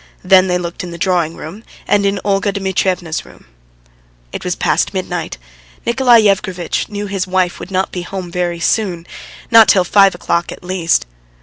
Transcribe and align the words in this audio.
Then 0.23 0.47
they 0.47 0.57
looked 0.57 0.83
in 0.83 0.89
the 0.89 0.97
drawing 0.97 1.35
room, 1.35 1.63
and 1.87 2.07
in 2.07 2.19
Olga 2.25 2.51
Dmitrievna's 2.51 3.23
room. 3.23 3.45
It 4.31 4.43
was 4.43 4.55
past 4.55 4.95
midnight. 4.95 5.37
Nikolay 5.85 6.21
Yevgrafitch 6.23 6.89
knew 6.89 7.05
his 7.05 7.27
wife 7.27 7.59
would 7.59 7.69
not 7.69 7.91
be 7.91 8.01
home 8.01 8.31
very 8.31 8.59
soon, 8.59 9.05
not 9.51 9.67
till 9.67 9.83
five 9.83 10.15
o'clock 10.15 10.51
at 10.51 10.63
least. 10.63 11.05